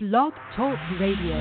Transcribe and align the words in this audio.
Blog 0.00 0.32
Talk 0.54 0.78
Radio. 1.00 1.34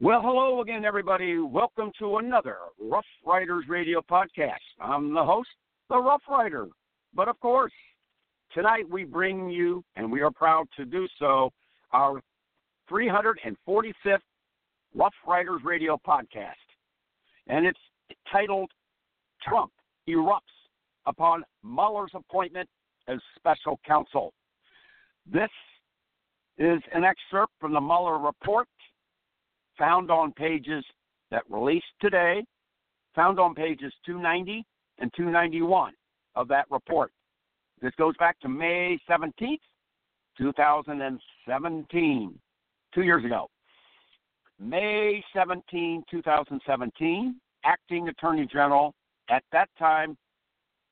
Well, 0.00 0.22
hello 0.22 0.60
again, 0.60 0.84
everybody. 0.84 1.38
Welcome 1.38 1.90
to 1.98 2.18
another 2.18 2.58
Rough 2.80 3.04
Riders 3.26 3.64
Radio 3.68 4.00
podcast. 4.00 4.62
I'm 4.80 5.12
the 5.12 5.24
host, 5.24 5.48
the 5.90 5.98
Rough 5.98 6.22
Rider. 6.30 6.68
But 7.12 7.26
of 7.26 7.40
course, 7.40 7.72
tonight 8.54 8.88
we 8.88 9.02
bring 9.02 9.50
you, 9.50 9.82
and 9.96 10.12
we 10.12 10.20
are 10.20 10.30
proud 10.30 10.68
to 10.76 10.84
do 10.84 11.08
so, 11.18 11.50
our 11.92 12.22
345th 12.88 14.18
Rough 14.94 15.14
Riders 15.26 15.62
Radio 15.64 15.98
podcast. 16.06 16.52
And 17.48 17.66
it's 17.66 17.80
titled 18.30 18.70
Trump 19.42 19.72
Erupts 20.08 20.42
Upon 21.06 21.42
Mueller's 21.64 22.12
Appointment 22.14 22.68
as 23.08 23.18
Special 23.36 23.80
Counsel. 23.84 24.32
This 25.26 25.50
is 26.62 26.80
an 26.94 27.04
excerpt 27.04 27.52
from 27.60 27.72
the 27.72 27.80
Mueller 27.80 28.18
report 28.18 28.68
found 29.78 30.10
on 30.10 30.32
pages 30.32 30.84
that 31.30 31.42
released 31.48 31.86
today, 32.00 32.44
found 33.14 33.40
on 33.40 33.54
pages 33.54 33.92
290 34.06 34.64
and 34.98 35.10
291 35.16 35.92
of 36.34 36.48
that 36.48 36.66
report. 36.70 37.10
This 37.80 37.92
goes 37.98 38.14
back 38.18 38.38
to 38.40 38.48
May 38.48 38.98
17th, 39.10 39.58
2017, 40.38 42.38
two 42.94 43.02
years 43.02 43.24
ago. 43.24 43.48
May 44.60 45.22
17, 45.34 46.04
2017, 46.10 47.40
acting 47.64 48.08
Attorney 48.08 48.46
General 48.46 48.94
at 49.30 49.42
that 49.52 49.68
time, 49.78 50.16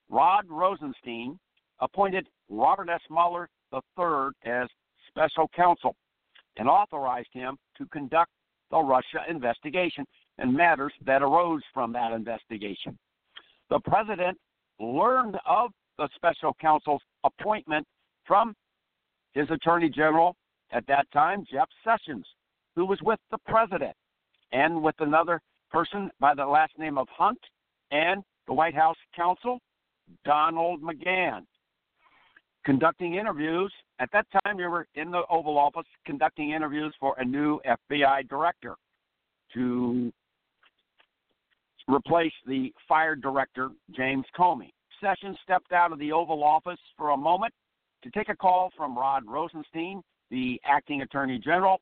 Rod 0.09 0.47
Rosenstein, 0.49 1.39
appointed 1.79 2.27
Robert 2.49 2.89
S. 2.89 3.01
Mueller 3.09 3.49
III 3.73 4.31
as 4.45 4.69
special 5.21 5.49
counsel 5.55 5.95
and 6.57 6.69
authorized 6.69 7.29
him 7.33 7.57
to 7.77 7.87
conduct 7.87 8.31
the 8.71 8.79
Russia 8.79 9.19
investigation 9.29 10.05
and 10.39 10.53
matters 10.55 10.93
that 11.05 11.23
arose 11.23 11.63
from 11.75 11.93
that 11.93 12.13
investigation. 12.13 12.99
The 13.69 13.81
president 13.81 14.39
learned 14.79 15.37
of 15.47 15.71
the 15.99 16.09
special 16.15 16.57
counsel's 16.61 17.03
appointment 17.25 17.87
from 18.25 18.55
his 19.33 19.51
attorney 19.51 19.91
general 19.91 20.35
at 20.73 20.87
that 20.87 21.11
time, 21.13 21.45
Jeff 21.51 21.69
Sessions, 21.85 22.25
who 22.75 22.87
was 22.87 22.99
with 23.03 23.19
the 23.31 23.39
president 23.47 23.95
and 24.53 24.83
with 24.83 24.95
another 25.01 25.41
person 25.71 26.11
by 26.19 26.35
the 26.35 26.47
last 26.47 26.73
name 26.79 26.97
of 26.97 27.09
Hunt 27.11 27.39
and 27.91 28.23
the 28.47 28.55
White 28.55 28.75
House 28.75 28.97
counsel, 29.15 29.59
Donald 30.25 30.83
McGahn 30.83 31.43
conducting 32.65 33.15
interviews. 33.15 33.73
At 33.99 34.11
that 34.13 34.27
time, 34.45 34.59
you 34.59 34.69
were 34.69 34.87
in 34.95 35.11
the 35.11 35.23
Oval 35.31 35.59
Office 35.59 35.87
conducting 36.07 36.51
interviews 36.51 36.95
for 36.99 37.15
a 37.19 37.25
new 37.25 37.61
FBI 37.67 38.29
director 38.29 38.77
to 39.55 40.13
replace 41.89 42.33
the 42.47 42.73
fired 42.89 43.21
director, 43.21 43.71
James 43.97 44.25
Comey. 44.39 44.71
Sessions 45.01 45.37
stepped 45.43 45.73
out 45.73 45.93
of 45.93 45.99
the 45.99 46.13
Oval 46.13 46.45
Office 46.45 46.79
for 46.97 47.11
a 47.11 47.17
moment 47.17 47.53
to 48.03 48.11
take 48.11 48.29
a 48.29 48.37
call 48.37 48.71
from 48.77 48.97
Rod 48.97 49.25
Rosenstein, 49.27 50.03
the 50.31 50.61
acting 50.65 51.03
attorney 51.03 51.39
general, 51.39 51.81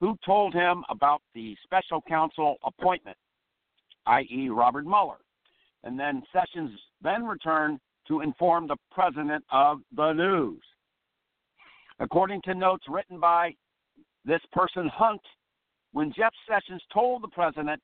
who 0.00 0.16
told 0.24 0.54
him 0.54 0.84
about 0.88 1.20
the 1.34 1.56
special 1.62 2.00
counsel 2.08 2.56
appointment, 2.64 3.16
i.e., 4.06 4.48
Robert 4.48 4.86
Mueller. 4.86 5.18
And 5.84 5.98
then 5.98 6.22
Sessions 6.32 6.70
then 7.02 7.24
returned 7.24 7.80
to 8.10 8.22
inform 8.22 8.66
the 8.66 8.76
president 8.90 9.44
of 9.52 9.78
the 9.94 10.12
news. 10.12 10.60
According 12.00 12.42
to 12.42 12.54
notes 12.54 12.84
written 12.88 13.20
by 13.20 13.54
this 14.24 14.40
person, 14.52 14.90
Hunt, 14.92 15.20
when 15.92 16.12
Jeff 16.16 16.32
Sessions 16.48 16.82
told 16.92 17.22
the 17.22 17.28
president 17.28 17.80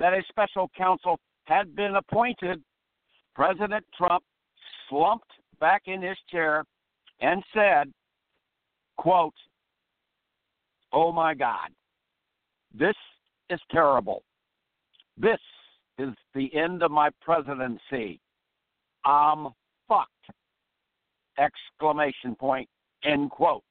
that 0.00 0.14
a 0.14 0.22
special 0.28 0.68
counsel 0.76 1.20
had 1.44 1.76
been 1.76 1.94
appointed, 1.94 2.60
President 3.36 3.84
Trump 3.96 4.24
slumped 4.88 5.30
back 5.60 5.82
in 5.86 6.02
his 6.02 6.16
chair 6.28 6.64
and 7.20 7.40
said, 7.54 7.92
quote, 8.96 9.34
Oh 10.92 11.12
my 11.12 11.34
God, 11.34 11.70
this 12.76 12.96
is 13.48 13.60
terrible. 13.70 14.24
This 15.16 15.38
is 15.98 16.10
the 16.34 16.52
end 16.52 16.82
of 16.82 16.90
my 16.90 17.10
presidency. 17.20 18.18
I'm 19.04 19.48
fucked! 19.88 20.10
Exclamation 21.38 22.34
point. 22.34 22.68
End 23.04 23.30
quote. 23.30 23.64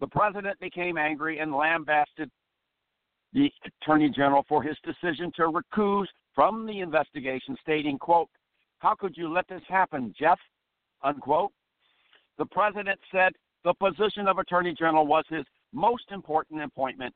The 0.00 0.06
president 0.06 0.58
became 0.60 0.96
angry 0.96 1.38
and 1.38 1.54
lambasted 1.54 2.30
the 3.32 3.50
attorney 3.82 4.10
general 4.10 4.44
for 4.48 4.62
his 4.62 4.76
decision 4.84 5.30
to 5.36 5.42
recuse 5.42 6.06
from 6.34 6.66
the 6.66 6.80
investigation, 6.80 7.56
stating, 7.60 7.98
quote, 7.98 8.28
How 8.78 8.94
could 8.94 9.16
you 9.16 9.28
let 9.28 9.46
this 9.48 9.62
happen, 9.68 10.14
Jeff? 10.18 10.38
Unquote. 11.02 11.52
The 12.38 12.46
president 12.46 12.98
said 13.12 13.32
the 13.64 13.74
position 13.74 14.28
of 14.28 14.38
attorney 14.38 14.74
general 14.78 15.06
was 15.06 15.24
his 15.28 15.44
most 15.72 16.04
important 16.10 16.62
appointment 16.62 17.14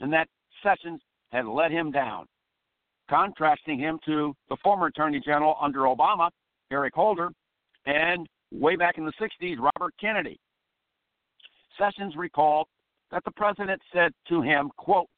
and 0.00 0.12
that 0.12 0.28
Sessions 0.62 1.00
had 1.30 1.46
let 1.46 1.70
him 1.70 1.90
down, 1.90 2.26
contrasting 3.08 3.78
him 3.78 3.98
to 4.06 4.34
the 4.48 4.56
former 4.62 4.86
attorney 4.86 5.20
general 5.24 5.56
under 5.60 5.80
Obama, 5.80 6.30
Eric 6.70 6.94
Holder, 6.94 7.30
and 7.86 8.26
way 8.52 8.76
back 8.76 8.98
in 8.98 9.04
the 9.04 9.12
60s, 9.20 9.56
Robert 9.58 9.94
Kennedy. 10.00 10.38
Sessions 11.78 12.14
recalled 12.16 12.66
that 13.10 13.24
the 13.24 13.30
president 13.32 13.80
said 13.92 14.12
to 14.28 14.42
him, 14.42 14.70
quote, 14.76 15.08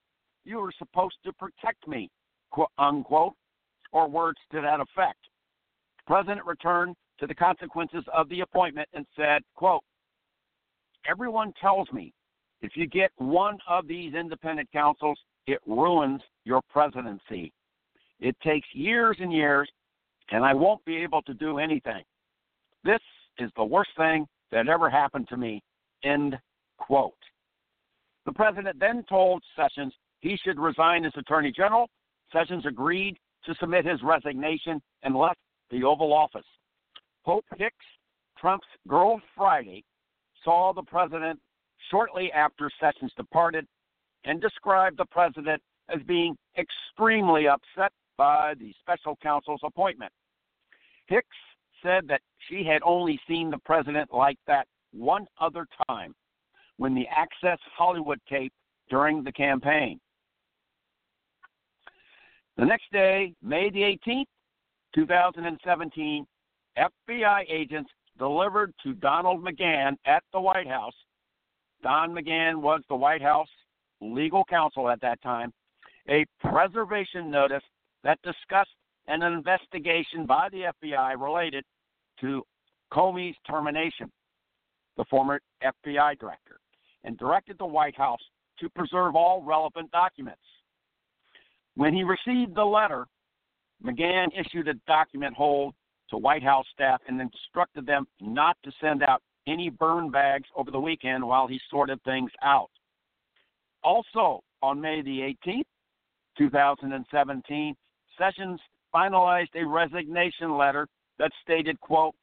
you 0.44 0.58
were 0.58 0.72
supposed 0.78 1.16
to 1.24 1.32
protect 1.32 1.86
me, 1.86 2.10
quote, 2.50 2.70
unquote, 2.78 3.34
or 3.92 4.08
words 4.08 4.38
to 4.52 4.60
that 4.60 4.80
effect. 4.80 5.18
The 5.98 6.04
president 6.06 6.46
returned 6.46 6.94
to 7.18 7.26
the 7.26 7.34
consequences 7.34 8.04
of 8.12 8.28
the 8.28 8.40
appointment 8.40 8.88
and 8.92 9.06
said, 9.16 9.42
quote, 9.54 9.82
everyone 11.08 11.52
tells 11.60 11.90
me 11.92 12.12
if 12.62 12.72
you 12.76 12.86
get 12.86 13.10
one 13.16 13.58
of 13.68 13.86
these 13.86 14.14
independent 14.14 14.70
counsels, 14.72 15.18
it 15.46 15.58
ruins 15.66 16.22
your 16.44 16.60
presidency. 16.70 17.52
It 18.18 18.36
takes 18.42 18.66
years 18.72 19.16
and 19.20 19.32
years 19.32 19.68
and 20.30 20.44
I 20.44 20.54
won't 20.54 20.84
be 20.84 20.96
able 20.96 21.22
to 21.22 21.34
do 21.34 21.58
anything. 21.58 22.02
This 22.84 23.00
is 23.38 23.50
the 23.56 23.64
worst 23.64 23.90
thing 23.96 24.26
that 24.52 24.68
ever 24.68 24.88
happened 24.90 25.28
to 25.28 25.36
me. 25.36 25.62
End 26.04 26.38
quote. 26.78 27.14
The 28.24 28.32
president 28.32 28.78
then 28.78 29.04
told 29.08 29.42
Sessions 29.54 29.92
he 30.20 30.36
should 30.44 30.58
resign 30.58 31.04
as 31.04 31.12
Attorney 31.16 31.52
General. 31.52 31.88
Sessions 32.32 32.64
agreed 32.66 33.16
to 33.44 33.54
submit 33.60 33.86
his 33.86 34.02
resignation 34.02 34.80
and 35.02 35.14
left 35.14 35.38
the 35.70 35.84
Oval 35.84 36.12
Office. 36.12 36.46
Hope 37.22 37.44
Hicks, 37.56 37.76
Trump's 38.38 38.66
girl 38.88 39.20
Friday, 39.36 39.84
saw 40.44 40.72
the 40.72 40.82
president 40.82 41.38
shortly 41.90 42.30
after 42.32 42.70
Sessions 42.80 43.12
departed 43.16 43.66
and 44.24 44.40
described 44.40 44.98
the 44.98 45.04
president 45.06 45.62
as 45.88 46.02
being 46.06 46.36
extremely 46.58 47.46
upset 47.46 47.92
by 48.16 48.54
the 48.58 48.72
special 48.80 49.16
counsel's 49.22 49.60
appointment. 49.62 50.12
Hicks 51.06 51.26
said 51.82 52.08
that 52.08 52.22
she 52.48 52.64
had 52.64 52.82
only 52.84 53.20
seen 53.28 53.50
the 53.50 53.58
president 53.58 54.12
like 54.12 54.38
that 54.46 54.66
one 54.92 55.26
other 55.40 55.66
time 55.88 56.14
when 56.78 56.94
the 56.94 57.06
Access 57.08 57.58
Hollywood 57.76 58.20
tape 58.28 58.52
during 58.88 59.22
the 59.22 59.32
campaign. 59.32 60.00
The 62.56 62.64
next 62.64 62.90
day, 62.90 63.34
May 63.42 63.70
the 63.70 63.80
18th, 63.80 64.26
2017, 64.94 66.26
FBI 66.78 67.44
agents 67.50 67.90
delivered 68.18 68.72
to 68.82 68.94
Donald 68.94 69.44
McGahn 69.44 69.96
at 70.06 70.22
the 70.32 70.40
White 70.40 70.66
House. 70.66 70.94
Don 71.82 72.12
McGahn 72.12 72.56
was 72.56 72.80
the 72.88 72.96
White 72.96 73.22
House 73.22 73.48
legal 74.00 74.44
counsel 74.44 74.88
at 74.88 75.00
that 75.00 75.20
time, 75.22 75.52
a 76.08 76.24
preservation 76.40 77.30
notice 77.30 77.62
that 78.06 78.22
discussed 78.22 78.70
an 79.08 79.24
investigation 79.24 80.26
by 80.26 80.48
the 80.52 80.70
FBI 80.80 81.20
related 81.20 81.64
to 82.20 82.42
Comey's 82.92 83.34
termination, 83.44 84.12
the 84.96 85.04
former 85.10 85.40
FBI 85.60 86.16
director, 86.20 86.60
and 87.02 87.18
directed 87.18 87.58
the 87.58 87.66
White 87.66 87.96
House 87.96 88.20
to 88.60 88.68
preserve 88.70 89.16
all 89.16 89.42
relevant 89.42 89.90
documents. 89.90 90.40
When 91.74 91.92
he 91.92 92.04
received 92.04 92.54
the 92.54 92.64
letter, 92.64 93.06
McGahn 93.84 94.28
issued 94.38 94.68
a 94.68 94.74
document 94.86 95.34
hold 95.34 95.74
to 96.10 96.16
White 96.16 96.44
House 96.44 96.66
staff 96.72 97.00
and 97.08 97.20
instructed 97.20 97.86
them 97.86 98.06
not 98.20 98.56
to 98.62 98.70
send 98.80 99.02
out 99.02 99.20
any 99.48 99.68
burn 99.68 100.12
bags 100.12 100.48
over 100.54 100.70
the 100.70 100.80
weekend 100.80 101.26
while 101.26 101.48
he 101.48 101.60
sorted 101.68 102.00
things 102.04 102.30
out. 102.40 102.70
Also, 103.82 104.44
on 104.62 104.80
May 104.80 105.02
the 105.02 105.34
18th, 105.46 105.64
2017, 106.38 107.74
Sessions 108.18 108.60
finalized 108.94 109.54
a 109.54 109.66
resignation 109.66 110.56
letter 110.56 110.86
that 111.18 111.30
stated, 111.42 111.78
quote, 111.80 112.14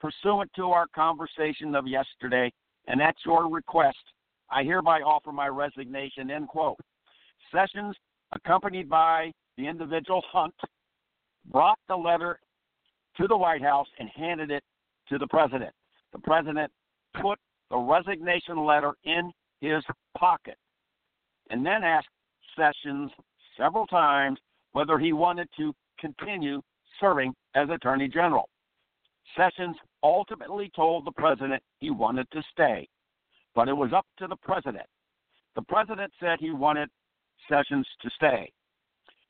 pursuant 0.00 0.50
to 0.54 0.66
our 0.66 0.86
conversation 0.94 1.74
of 1.74 1.86
yesterday, 1.86 2.52
and 2.86 3.00
at 3.00 3.16
your 3.24 3.48
request, 3.48 3.98
I 4.50 4.62
hereby 4.62 5.00
offer 5.00 5.32
my 5.32 5.48
resignation, 5.48 6.30
end 6.30 6.48
quote. 6.48 6.78
Sessions, 7.52 7.96
accompanied 8.32 8.88
by 8.88 9.32
the 9.56 9.66
individual 9.66 10.22
Hunt, 10.30 10.54
brought 11.50 11.78
the 11.88 11.96
letter 11.96 12.38
to 13.16 13.26
the 13.28 13.36
White 13.36 13.62
House 13.62 13.86
and 13.98 14.08
handed 14.10 14.50
it 14.50 14.62
to 15.08 15.18
the 15.18 15.26
president. 15.28 15.72
The 16.12 16.18
president 16.18 16.70
put 17.20 17.38
the 17.70 17.78
resignation 17.78 18.64
letter 18.64 18.92
in 19.04 19.32
his 19.60 19.82
pocket 20.16 20.56
and 21.50 21.64
then 21.64 21.82
asked 21.84 22.08
Sessions 22.56 23.10
several 23.56 23.86
times 23.86 24.38
whether 24.74 24.98
he 24.98 25.12
wanted 25.12 25.48
to 25.56 25.72
continue 25.98 26.60
serving 27.00 27.32
as 27.54 27.68
Attorney 27.70 28.08
General. 28.08 28.48
Sessions 29.36 29.76
ultimately 30.02 30.70
told 30.76 31.06
the 31.06 31.12
president 31.12 31.62
he 31.78 31.90
wanted 31.90 32.30
to 32.32 32.42
stay, 32.52 32.86
but 33.54 33.68
it 33.68 33.72
was 33.72 33.92
up 33.92 34.06
to 34.18 34.26
the 34.26 34.36
president. 34.36 34.86
The 35.56 35.62
president 35.62 36.12
said 36.20 36.38
he 36.38 36.50
wanted 36.50 36.90
Sessions 37.48 37.86
to 38.02 38.10
stay. 38.16 38.52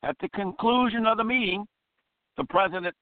At 0.03 0.17
the 0.19 0.29
conclusion 0.29 1.05
of 1.05 1.17
the 1.17 1.23
meeting, 1.23 1.65
the 2.37 2.45
president 2.45 2.95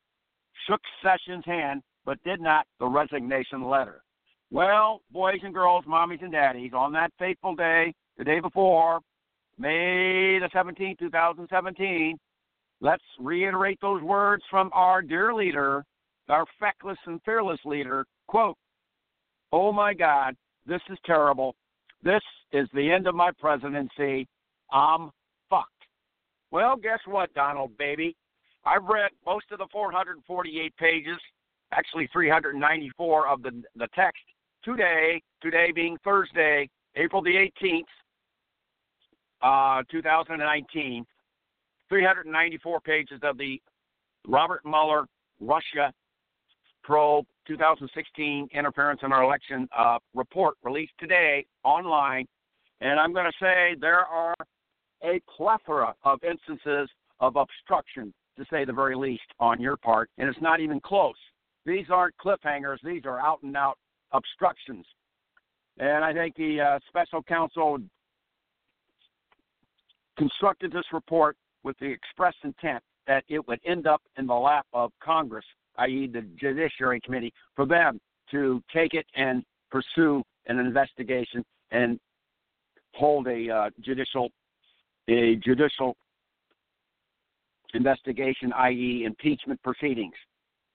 shook 0.67 0.81
Sessions' 1.01 1.45
hand 1.45 1.81
but 2.05 2.23
did 2.23 2.41
not 2.41 2.67
the 2.79 2.87
resignation 2.87 3.63
letter. 3.63 4.03
Well, 4.51 5.01
boys 5.11 5.39
and 5.43 5.53
girls, 5.53 5.85
mommies 5.85 6.21
and 6.21 6.31
daddies, 6.31 6.71
on 6.75 6.91
that 6.93 7.11
fateful 7.17 7.55
day, 7.55 7.93
the 8.17 8.23
day 8.23 8.39
before, 8.39 8.99
May 9.57 10.39
the 10.39 10.49
17th, 10.53 10.99
2017, 10.99 12.17
let's 12.83 13.03
reiterate 13.17 13.79
those 13.81 14.03
words 14.03 14.43
from 14.51 14.69
our 14.73 15.01
dear 15.01 15.33
leader, 15.33 15.83
our 16.29 16.45
feckless 16.59 16.97
and 17.07 17.19
fearless 17.23 17.59
leader. 17.65 18.05
Quote, 18.27 18.57
Oh 19.51 19.71
my 19.71 19.93
God, 19.93 20.35
this 20.67 20.81
is 20.89 20.97
terrible. 21.05 21.55
This 22.03 22.21
is 22.51 22.67
the 22.73 22.91
end 22.91 23.07
of 23.07 23.15
my 23.15 23.31
presidency. 23.39 24.27
I'm 24.71 25.11
fucked. 25.49 25.69
Well, 26.51 26.75
guess 26.75 26.99
what, 27.05 27.33
Donald, 27.33 27.75
baby? 27.77 28.15
I've 28.65 28.83
read 28.83 29.11
most 29.25 29.45
of 29.51 29.59
the 29.59 29.67
448 29.71 30.75
pages, 30.77 31.17
actually 31.71 32.09
394 32.11 33.27
of 33.27 33.41
the, 33.41 33.63
the 33.75 33.87
text 33.95 34.21
today, 34.63 35.21
today 35.41 35.71
being 35.73 35.97
Thursday, 36.03 36.69
April 36.95 37.21
the 37.21 37.49
18th, 37.61 37.81
uh, 39.41 39.83
2019, 39.91 41.05
394 41.89 42.79
pages 42.81 43.19
of 43.23 43.37
the 43.37 43.61
Robert 44.27 44.61
Mueller 44.65 45.05
Russia 45.39 45.91
probe 46.83 47.25
2016 47.47 48.49
interference 48.53 49.01
in 49.03 49.11
our 49.11 49.23
election 49.23 49.67
uh, 49.77 49.97
report 50.13 50.55
released 50.63 50.93
today 50.99 51.45
online. 51.63 52.25
And 52.81 52.99
I'm 52.99 53.13
going 53.13 53.25
to 53.25 53.37
say 53.39 53.75
there 53.79 54.05
are 54.05 54.35
a 55.03 55.21
plethora 55.35 55.93
of 56.03 56.19
instances 56.23 56.89
of 57.19 57.35
obstruction, 57.35 58.13
to 58.37 58.45
say 58.49 58.65
the 58.65 58.73
very 58.73 58.95
least, 58.95 59.23
on 59.39 59.61
your 59.61 59.77
part. 59.77 60.09
And 60.17 60.27
it's 60.27 60.41
not 60.41 60.59
even 60.59 60.79
close. 60.79 61.15
These 61.65 61.85
aren't 61.89 62.15
cliffhangers, 62.17 62.77
these 62.83 63.03
are 63.05 63.19
out 63.19 63.41
and 63.43 63.55
out 63.55 63.77
obstructions. 64.11 64.85
And 65.79 66.03
I 66.03 66.13
think 66.13 66.35
the 66.35 66.59
uh, 66.61 66.79
special 66.87 67.23
counsel 67.23 67.79
constructed 70.17 70.71
this 70.71 70.85
report 70.91 71.35
with 71.63 71.77
the 71.79 71.85
express 71.85 72.33
intent 72.43 72.83
that 73.07 73.23
it 73.27 73.45
would 73.47 73.59
end 73.65 73.87
up 73.87 74.01
in 74.17 74.27
the 74.27 74.33
lap 74.33 74.65
of 74.73 74.91
Congress, 75.03 75.45
i.e., 75.77 76.09
the 76.11 76.21
Judiciary 76.39 77.01
Committee, 77.01 77.33
for 77.55 77.65
them 77.65 77.99
to 78.31 78.61
take 78.73 78.93
it 78.93 79.05
and 79.15 79.43
pursue 79.71 80.23
an 80.47 80.59
investigation 80.59 81.43
and 81.71 81.99
hold 82.93 83.27
a 83.27 83.49
uh, 83.49 83.69
judicial 83.81 84.29
a 85.09 85.35
judicial 85.35 85.97
investigation, 87.73 88.53
i.e., 88.53 89.03
impeachment 89.05 89.61
proceedings. 89.63 90.13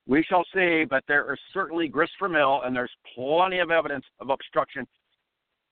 We 0.06 0.22
shall 0.24 0.44
see, 0.54 0.84
but 0.88 1.04
there 1.06 1.32
is 1.32 1.38
certainly 1.52 1.88
grist 1.88 2.12
for 2.18 2.28
mill, 2.28 2.62
and 2.64 2.74
there's 2.74 2.90
plenty 3.14 3.58
of 3.58 3.70
evidence 3.70 4.04
of 4.20 4.30
obstruction 4.30 4.86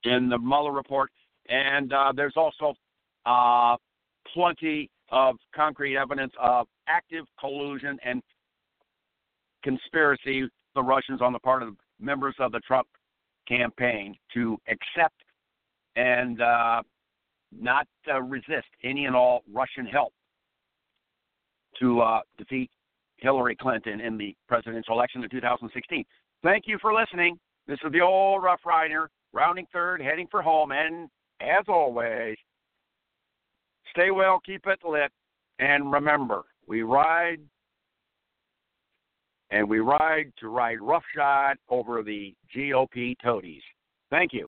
in 0.04 0.28
the 0.28 0.38
Mueller 0.38 0.72
report, 0.72 1.10
and 1.48 1.92
uh, 1.92 2.12
there's 2.14 2.36
also 2.36 2.74
uh, 3.24 3.76
plenty 4.32 4.90
of 5.10 5.36
concrete 5.54 5.96
evidence 5.96 6.32
of 6.40 6.66
active 6.88 7.24
collusion 7.38 7.98
and 8.04 8.22
conspiracy 9.62 10.48
the 10.74 10.82
Russians 10.82 11.20
on 11.22 11.32
the 11.32 11.38
part 11.38 11.62
of 11.62 11.74
members 11.98 12.34
of 12.38 12.52
the 12.52 12.60
Trump 12.60 12.86
campaign 13.48 14.14
to 14.34 14.58
accept 14.68 15.14
and 15.96 16.40
uh, 16.40 16.82
not 17.52 17.86
uh, 18.12 18.20
resist 18.20 18.66
any 18.84 19.06
and 19.06 19.16
all 19.16 19.42
Russian 19.52 19.86
help 19.86 20.12
to 21.80 22.00
uh, 22.00 22.20
defeat 22.38 22.70
Hillary 23.18 23.56
Clinton 23.56 24.00
in 24.00 24.18
the 24.18 24.34
presidential 24.48 24.94
election 24.94 25.24
of 25.24 25.30
2016. 25.30 26.04
Thank 26.42 26.64
you 26.66 26.78
for 26.80 26.94
listening. 26.94 27.38
This 27.66 27.78
is 27.84 27.92
the 27.92 28.00
old 28.00 28.42
Rough 28.42 28.60
Rider, 28.64 29.10
rounding 29.32 29.66
third, 29.72 30.00
heading 30.00 30.28
for 30.30 30.42
home, 30.42 30.72
and 30.72 31.08
as 31.40 31.64
always, 31.68 32.36
stay 33.96 34.10
well, 34.10 34.40
keep 34.44 34.66
it 34.66 34.78
lit, 34.86 35.10
and 35.58 35.90
remember, 35.90 36.42
we 36.66 36.82
ride 36.82 37.38
and 39.50 39.68
we 39.68 39.78
ride 39.78 40.32
to 40.38 40.48
ride 40.48 40.80
roughshod 40.80 41.56
over 41.68 42.02
the 42.02 42.34
GOP 42.54 43.16
toadies. 43.22 43.62
Thank 44.10 44.32
you. 44.32 44.44